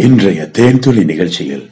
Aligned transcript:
இன்றைய 0.00 0.50
தேன்துளி 0.58 1.04
நிகழ்ச்சியில் 1.04 1.70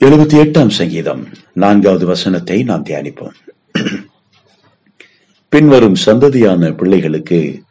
எழுபத்தி 0.00 0.36
எட்டாம் 0.36 0.68
சங்கீதம் 0.68 1.28
நான்காவது 1.52 2.06
வசனத்தை 2.06 2.62
நாம் 2.62 2.84
தியானிப்போம். 2.84 3.34
பின்வரும் 5.48 5.96
சந்ததியான 6.06 6.76
பிள்ளைகளுக்கு 6.76 7.62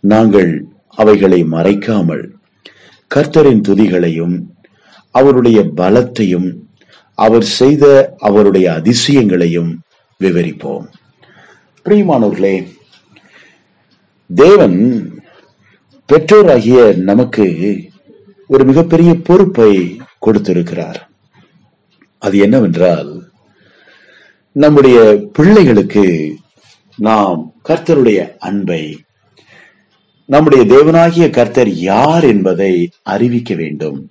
நாங்கள் 0.00 0.66
அவைகளை 0.88 1.44
மறைக்காமல் 1.44 2.32
கர்த்தரின் 3.14 3.64
துதிகளையும் 3.68 4.46
அவருடைய 5.10 5.60
பலத்தையும் 5.76 6.58
அவர் 7.14 7.42
செய்த 7.42 8.14
அவருடைய 8.18 8.72
அதிசயங்களையும் 8.72 9.76
விவரிப்போம். 10.20 10.86
பிரியமானவர்களே 11.86 12.66
தேவன் 14.34 14.78
பெற்றோராகிய 16.08 16.94
நமக்கு 16.94 17.90
ஒரு 18.52 18.64
மிகப்பெரிய 18.64 19.14
பொறுப்பை 19.14 20.00
கொடுத்திருக்கிறார். 20.18 21.10
அது 22.18 22.38
என்னவென்றால் 22.38 23.10
நம்முடைய 24.52 25.24
பிள்ளைகளுக்கு 25.32 26.36
நாம் 26.96 27.52
கர்த்தருடைய 27.68 28.36
அன்பை 28.38 29.00
நம்முடைய 30.26 30.64
தேவனாகிய 30.64 31.30
கர்த்தர் 31.30 31.68
யார் 31.68 32.24
என்பதை 32.24 32.90
அறிவிக்க 33.02 33.54
வேண்டும். 33.54 34.10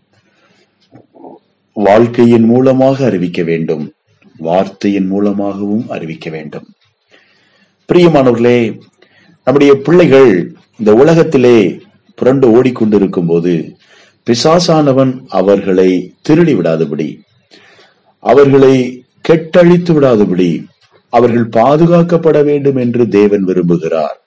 வாழ்க்கையின் 1.73 2.43
மூலமாக 2.43 3.05
அறிவிக்க 3.05 3.43
வேண்டும். 3.43 3.93
வார்த்தையின் 4.37 5.07
மூலமாகவும் 5.07 5.89
அறிவிக்க 5.89 6.29
வேண்டும். 6.29 6.67
பிரியமானவர்களே 7.93 8.79
நம்முடைய 9.43 9.75
பிள்ளைகள் 9.75 10.55
இந்த 10.77 10.93
உலகத்திலே 10.93 11.81
புரண்டு 12.15 12.61
ஓடிக்கொண்டிருக்கும் 12.61 13.27
போது 13.27 13.75
பிசாசானவன் 14.31 15.13
அவர்களை 15.27 16.13
திருடி 16.21 16.53
விடாதபடி 16.53 17.19
அவர்களை 18.19 19.03
கெட்டழித்து 19.29 19.91
விடாதபடி 19.95 20.65
அவர்கள் 21.09 21.63
பாதுகாக்கப்பட 21.63 22.43
வேண்டும் 22.43 22.75
என்று 22.75 23.07
தேவன் 23.07 23.45
விரும்புகிறார். 23.45 24.17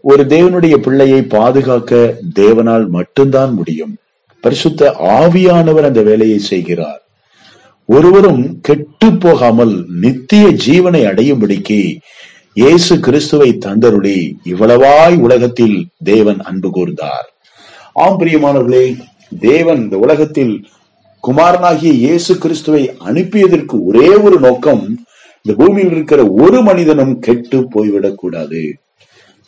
ஒரு 0.00 0.24
தேவனுடைய 0.24 0.76
பிள்ளையை 0.76 1.22
பாதுகாக்க 1.22 2.18
தேவனால் 2.34 2.86
மட்டும்தான் 2.88 3.52
முடியும். 3.52 3.96
பரிசுத்த 4.40 4.96
ஆவியானவர் 4.98 5.84
அந்த 5.84 6.02
வேலையை 6.02 6.38
செய்கிறார். 6.38 7.02
ஒருவரும் 7.86 8.60
கெட்டு 8.60 9.12
போகாமல் 9.12 9.86
நித்திய 10.00 10.44
ஜீவனை 10.66 11.02
அடையும்படிக்கு 11.10 11.98
இயேசு 12.52 13.00
கிறிஸ்துவை 13.00 13.58
தந்தருளி 13.64 14.32
இவ்வளவாய் 14.44 15.18
உலகத்தில் 15.18 15.88
தேவன் 16.04 16.40
அன்பு 16.40 16.68
கூர்ந்தார். 16.68 17.33
ஆம் 17.94 18.20
பிரியமானவர்களே 18.20 18.98
தேவன் 19.40 19.76
இந்த 19.76 19.98
உலகத்தில் 19.98 20.64
குமாரனாகிய 21.20 21.92
இயேசு 21.92 22.38
கிறிஸ்துவை 22.38 22.90
அனுப்பியதற்கு 23.04 23.84
ஒரே 23.84 24.08
ஒரு 24.08 24.40
நோக்கம் 24.40 25.04
இந்த 25.42 25.64
பூமியில் 25.64 25.90
இருக்கிற 25.90 26.26
ஒரு 26.26 26.62
மனிதனும் 26.62 27.18
கெட்டு 27.18 27.60
போய்விடக் 27.60 28.14
கூடாது. 28.14 28.74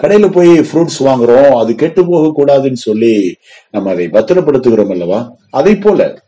கடையில 0.02 0.32
போய் 0.32 0.48
ஃப்ரூட்ஸ் 0.48 1.00
வாங்குறோம் 1.00 1.50
அது 1.50 1.74
கெட்டு 1.74 2.06
போக 2.06 2.44
கூடாதுன்னு 2.44 2.72
சொல்லி 2.72 3.36
நம்ம 3.70 3.90
அதை 3.90 4.06
பத்திரப்படுத்துகிறோம் 4.06 4.90
அல்லவா? 4.90 5.36
அதை 5.50 5.76
போல 5.76 6.22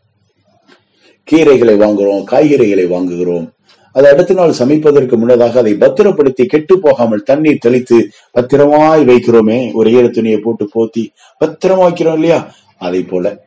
கீரைகளை 1.31 1.75
வாங்குறோம் 1.77 2.23
காய்கறிகளை 2.31 2.85
வாங்குகிறோம். 2.87 3.49
அதை 3.91 4.11
அடுத்த 4.11 4.33
நாள் 4.33 4.53
சமைப்பதற்கு 4.59 5.17
முன்னதாக 5.17 5.59
அதை 5.59 5.73
பத்திரப்படுத்தி 5.73 6.45
கெட்டு 6.45 6.79
போகாமல் 6.79 7.23
தண்ணீர் 7.23 7.57
தெளித்து 7.59 8.09
பத்திரமாய் 8.31 9.05
வைக்கிறோமே 9.05 9.73
ஒரு 9.73 9.91
ஈர 9.91 10.07
துணியை 10.07 10.39
போட்டு 10.39 10.69
போத்தி 10.75 11.07
பத்திரமா 11.45 11.83
வைக்கிறோம் 11.87 12.13
இல்லையா? 12.13 12.51
அதை 12.77 13.03
போல. 13.03 13.45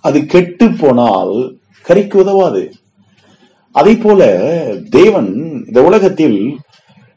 அது 0.00 0.26
கெட்டு 0.26 0.70
போனால் 0.72 1.56
கறிக்கு 1.88 2.16
உதவாது. 2.16 2.72
அதை 3.72 3.96
போல 3.96 4.22
தேவன் 4.90 5.34
இந்த 5.66 5.82
உலகத்தில் 5.82 6.58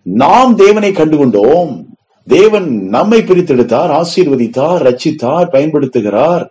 நாம் 0.02 0.56
தேவனை 0.56 0.92
கண்டுகொண்டோம். 0.92 1.86
தேவன் 2.26 2.70
நம்மை 2.88 3.22
பிரித்தெடுத்தார் 3.22 3.92
ஆசீர்வதித்தார் 4.00 4.84
ரச்சித்தார் 4.88 5.52
பயன்படுத்துகிறார். 5.52 6.46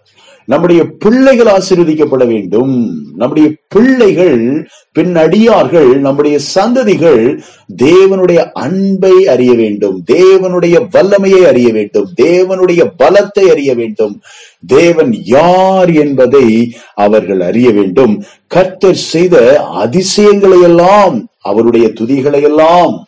நம்முடைய 0.46 0.84
பிள்ளைகள் 0.84 1.46
ஆசீர்வதிக்கப்பட 1.46 2.26
வேண்டும். 2.26 3.04
நம்முடைய 3.16 3.52
பிள்ளைகள் 3.68 4.68
பின்னடியார்கள் 4.98 5.98
நம்முடைய 5.98 6.38
சந்ததிகள் 6.54 7.40
தேவனுடைய 7.82 8.50
அன்பை 8.52 9.28
அறிய 9.28 9.52
வேண்டும். 9.52 10.04
தேவனுடைய 10.12 10.86
வல்லமையை 10.90 11.44
அறிய 11.44 11.72
வேண்டும். 11.72 12.12
தேவனுடைய 12.22 12.90
பலத்தை 12.98 13.44
அறிய 13.44 13.74
வேண்டும். 13.74 14.20
தேவன் 14.66 15.12
யார் 15.24 15.90
என்பதை 15.90 16.76
அவர்கள் 16.94 17.40
அறிய 17.40 17.70
வேண்டும். 17.70 18.22
கர்த்தர் 18.46 18.94
செய்த 18.94 19.62
அதிசயங்களை 19.62 20.62
எல்லாம் 20.62 21.28
அவருடைய 21.40 21.88
துதிகளை 21.88 22.42
எல்லாம் 22.42 23.06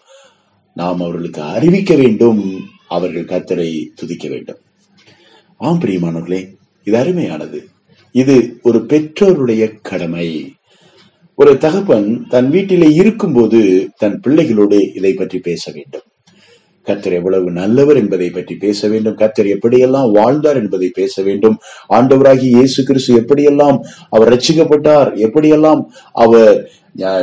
நாம் 0.75 1.00
அவர்களுக்கு 1.00 1.43
அறிவிக்க 1.43 1.94
வேண்டும். 1.94 2.60
அவர்கள் 2.88 3.25
கர்த்தரை 3.25 3.84
துதிக்க 3.94 4.28
வேண்டும். 4.28 4.59
ஆம் 5.56 5.81
பிரியமானவர்களே 5.81 6.56
இது 6.88 6.97
அருமையானது. 7.03 7.60
இது 8.15 8.37
ஒரு 8.69 8.78
பெற்றோருடைய 8.91 9.65
கடமை. 9.88 10.28
ஒரு 11.38 11.53
தகப்பன் 11.65 12.06
தன் 12.31 12.49
வீட்டிலே 12.54 12.88
இருக்கும்போது 13.00 13.60
தன் 13.97 14.16
பிள்ளைகளோடு 14.21 14.78
இதை 14.99 15.12
பற்றி 15.15 15.38
பேச 15.49 15.72
வேண்டும். 15.75 16.06
கத்தர் 16.87 17.15
எவ்வளவு 17.19 17.49
நல்லவர் 17.59 17.99
என்பதை 18.00 18.28
பற்றி 18.31 18.54
பேச 18.62 18.88
வேண்டும். 18.88 19.16
கத்தர் 19.21 19.49
எப்படியெல்லாம் 19.54 20.10
வாழ்ந்தார் 20.10 20.60
என்பதை 20.62 20.88
பேச 21.00 21.22
வேண்டும். 21.22 21.56
ஆண்டவராகி 21.97 22.47
இயேசு 22.56 22.82
கிறிஸ்து 22.88 23.19
எப்படியெல்லாம் 23.22 23.78
அவர் 24.10 24.32
ரச்சிக்கப்பட்டார் 24.34 25.10
எப்படியெல்லாம் 25.26 25.82
அவர் 26.25 26.53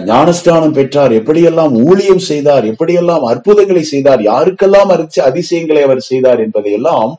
ஞானஸ்தானம் 0.09 0.76
பெற்றார் 0.78 1.14
எப்படியெல்லாம் 1.20 1.74
ஊழியம் 1.86 2.24
செய்தார் 2.30 2.66
எப்படியெல்லாம் 2.72 3.24
அற்புதங்களை 3.24 3.84
செய்தார் 3.84 4.22
யாருக்கெல்லாம் 4.22 4.92
அரிச்ச 4.96 5.18
அதிசயங்களை 5.30 5.82
அவர் 5.84 6.08
செய்தார் 6.09 6.44
என்பதையெல்லாம் 6.46 7.12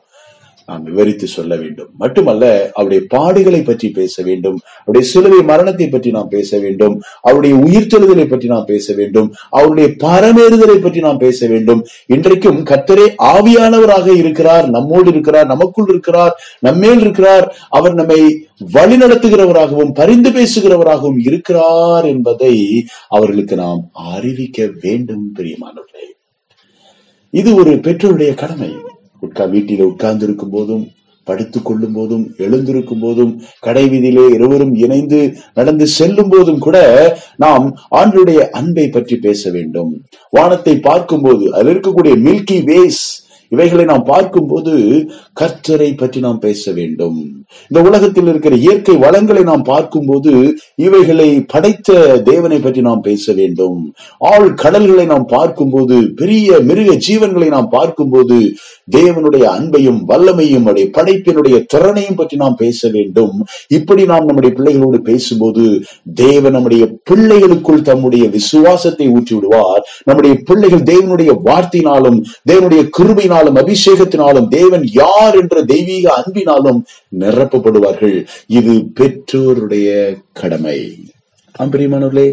நாம் 0.67 0.83
விவரித்து 0.83 1.27
சொல்ல 1.27 1.55
வேண்டும். 1.55 1.89
மட்டுமல்ல 1.97 2.71
அவருடைய 2.73 3.03
பாடுகளை 3.15 3.63
பற்றி 3.63 3.89
பேச 3.89 4.23
வேண்டும். 4.23 4.59
அவருடைய 4.79 5.07
சிலுவை 5.13 5.41
மரணத்தை 5.41 5.87
பற்றி 5.89 6.11
நாம் 6.11 6.27
பேச 6.27 6.59
வேண்டும். 6.59 7.01
அவருடைய 7.21 7.55
உயிர்த்தெழுதலை 7.55 8.25
பற்றி 8.25 8.47
நாம் 8.47 8.65
பேச 8.65 8.93
வேண்டும். 8.93 9.33
அவருடைய 9.49 9.89
பரமேறுதலை 9.89 10.77
பற்றி 10.81 10.99
நாம் 10.99 11.17
பேச 11.17 11.47
வேண்டும். 11.47 11.85
இன்றைக்கும் 12.05 12.63
கத்தரே 12.63 13.07
ஆவியானவராக 13.23 14.15
இருக்கிறார். 14.15 14.69
நம்மோடு 14.69 15.09
இருக்கிறார். 15.09 15.45
நமக்குள் 15.45 15.85
இருக்கிறார். 15.89 16.35
நம்மேல் 16.59 16.99
இருக்கிறார். 16.99 17.55
அவர் 17.69 17.93
நம்மை 17.93 18.47
வழிநடத்துகிறவராகவும் 18.73 19.93
பரிந்து 19.93 20.29
பேசுகிறவராகவும் 20.29 21.19
இருக்கிறார் 21.19 22.05
என்பதை 22.05 22.85
அவர்களுக்கு 23.07 23.55
நாம் 23.55 23.89
அறிவிக்க 23.93 24.69
வேண்டும் 24.81 25.33
பிரியமானவர்களே. 25.39 26.07
இது 27.31 27.55
ஒரு 27.55 27.71
பெற்றோருடைய 27.71 28.33
கடமை. 28.33 28.71
உட்கா 29.21 29.49
வீட்டிலே 29.49 29.83
உட்கார்ந்து 29.83 30.25
இருக்கும் 30.25 30.49
போதும் 30.49 30.85
படுத்துக் 31.23 31.65
கொள்ளும் 31.65 31.93
போதும் 31.93 32.25
எழுந்திருக்கும் 32.37 32.99
போதும் 32.99 33.31
கடை 33.59 33.83
வீதியிலே 33.89 34.33
இருவரும் 34.33 34.75
இணைந்து 34.75 35.19
நடந்து 35.53 35.87
செல்லும் 35.87 36.29
போதும் 36.29 36.59
கூட 36.59 36.77
நாம் 37.37 37.65
ஆண்டுடைய 37.91 38.39
அன்பை 38.49 38.89
பற்றி 38.89 39.15
பேச 39.15 39.51
வேண்டும். 39.51 39.91
வானத்தை 40.29 40.79
பார்க்கும்போது 40.79 41.53
அதில் 41.53 41.71
இருக்கக்கூடிய 41.73 42.15
மில்கி 42.27 42.59
வேஸ் 42.71 43.03
இவைகளை 43.51 43.85
நாம் 43.85 44.03
பார்க்கும் 44.03 44.47
போது 44.47 44.73
கர்த்தரை 45.41 45.97
பற்றி 45.97 46.19
நாம் 46.19 46.39
பேச 46.39 46.71
வேண்டும். 46.71 47.36
இந்த 47.71 47.79
உலகத்தில் 47.81 48.27
இருக்கிற 48.27 48.55
இயற்கை 48.55 48.95
வளங்களை 48.97 49.43
நாம் 49.43 49.63
பார்க்கும்போது 49.63 50.33
இவைகளை 50.85 51.27
படைத்த 51.53 51.95
தேவனை 52.29 52.59
பற்றி 52.59 52.81
நாம் 52.81 53.01
பேச 53.01 53.33
வேண்டும். 53.33 53.77
ஆள் 54.31 54.47
கடல்களை 54.53 55.05
நாம் 55.05 55.27
பார்க்கும்போது 55.27 55.97
பெரிய 56.15 56.59
மிருக 56.59 56.89
ஜீவன்களை 57.07 57.47
நாம் 57.47 57.69
பார்க்கும்போது 57.69 58.37
தேவனுடைய 58.97 59.45
அன்பையும் 59.57 59.99
வல்லமையும் 60.09 60.67
அடைய 60.71 60.87
படைப்பினுடைய 60.97 61.57
திறனையும் 61.65 62.19
பற்றி 62.19 62.35
நாம் 62.35 62.59
பேச 62.63 62.89
வேண்டும். 62.89 63.35
இப்படி 63.77 64.05
நாம் 64.05 64.27
நம்முடைய 64.29 64.51
பிள்ளைகளோடு 64.57 64.99
பேசும்போது 65.01 65.65
தேவன் 66.21 66.55
நம்முடைய 66.57 66.83
பிள்ளைகளுக்குள் 67.03 67.81
தம்முடைய 67.81 68.25
விசுவாசத்தை 68.29 69.07
ஊற்றி 69.15 69.35
விடுவார் 69.35 69.83
நம்முடைய 70.03 70.33
பிள்ளைகள் 70.49 70.85
தேவனுடைய 70.91 71.31
வார்த்தையினாலும் 71.47 72.19
தேவனுடைய 72.51 72.83
கிருபையினாலும் 72.97 73.59
அபிஷேகத்தினாலும் 73.63 74.47
தேவன் 74.57 74.85
யார் 74.93 75.35
என்ற 75.35 75.63
தெய்வீக 75.73 76.05
அன்பினாலும் 76.19 76.79
நிற 77.17 77.36
நிரப்பப்படுவார்கள். 77.37 78.17
இது 78.47 78.73
பெற்றோருடைய 78.99 80.17
கடமை. 80.33 80.79
ஆம் 81.51 81.71
பிரியமானவர்களே 81.71 82.27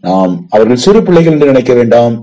நாம் 0.00 0.46
அவர்கள் 0.50 0.84
சிறு 0.86 1.02
பிள்ளைகள் 1.02 1.32
என்று 1.32 1.46
நினைக்க 1.46 1.74
வேண்டாம். 1.74 2.14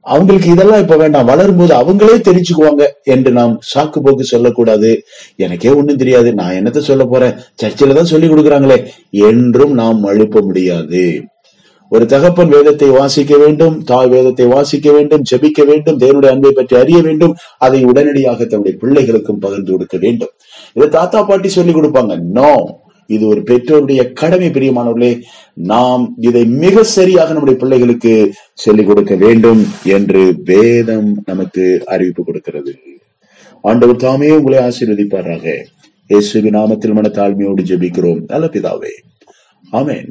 அவங்களுக்கு 0.00 0.48
இதெல்லாம் 0.50 0.80
இப்ப 0.80 0.96
வேண்டாம். 0.96 1.28
வளரும்போது 1.28 1.72
அவங்களே 1.78 2.16
தெரிஞ்சுக்குவாங்க 2.26 2.82
என்று 3.02 3.30
நாம் 3.30 3.54
சாக்கு 3.74 3.98
போக்கு 4.02 4.24
சொல்லக்கூடாது. 4.24 4.90
எனக்கே 5.36 5.70
ஒண்ணும் 5.70 5.96
தெரியாது. 5.96 6.34
நான் 6.34 6.54
என்னத்த 6.54 6.78
சொல்ல 6.78 7.04
போறேன்? 7.04 7.34
சர்ச்சில் 7.54 7.94
தான் 7.94 8.12
சொல்லி 8.12 8.28
கொடுக்குறாங்களே. 8.28 8.78
என்றும் 9.10 9.72
நாம் 9.72 10.04
அழுப்ப 10.04 10.42
முடியாது. 10.42 11.24
ஒரு 11.92 12.06
தகப்பன் 12.06 12.48
வேதத்தை 12.48 12.88
வாசிக்க 12.88 13.36
வேண்டும் 13.36 13.84
தாய் 13.84 14.08
வேதத்தை 14.08 14.46
வாசிக்க 14.46 14.92
வேண்டும் 14.92 15.22
ஜெபிக்க 15.30 15.66
வேண்டும் 15.66 15.98
தேவனுடைய 15.98 16.26
அன்பை 16.26 16.50
பற்றி 16.50 16.76
அறிய 16.76 17.02
வேண்டும் 17.02 17.36
அதை 17.58 17.84
உடனடியாக 17.84 18.44
தன்னுடைய 18.44 18.78
பிள்ளைகளுக்கும் 18.82 19.42
பகிர்ந்து 19.44 19.72
கொடுக்க 19.72 19.96
வேண்டும். 19.96 20.32
இதை 20.74 20.88
தாத்தா 20.88 21.22
பாட்டி 21.22 21.48
சொல்லி 21.48 21.72
கொடுப்பாங்க. 21.72 22.18
நோ 22.20 22.84
இது 23.06 23.26
ஒரு 23.26 23.40
பெற்றோருடைய 23.40 24.12
கடமை 24.12 24.48
பிரியமானவர்களே. 24.48 25.22
நாம் 25.54 26.16
இதை 26.20 26.44
மிக 26.44 26.82
சரியாக 26.82 27.28
நம்முடைய 27.28 27.58
பிள்ளைகளுக்கு 27.58 28.32
சொல்லிக் 28.54 28.86
கொடுக்க 28.86 29.14
வேண்டும் 29.14 29.66
என்று 29.84 30.34
வேதம் 30.44 31.22
நமக்கு 31.26 31.82
அறிவிப்பு 31.86 32.24
கொடுக்கிறது. 32.24 32.74
ஆண்டவர் 33.62 33.96
தாமே 33.96 34.30
உங்களை 34.30 34.58
ஆசீர்வதிப்பாராக. 34.58 35.62
இயேசுவின் 36.06 36.54
நாமத்தில் 36.54 36.92
மன 36.92 37.08
தாழ்மையோடு 37.08 37.62
ஜெபிக்கிறோம். 37.62 38.22
நல்ல 38.26 38.46
பிதாவே. 38.46 38.92
ஆமேன். 39.72 40.08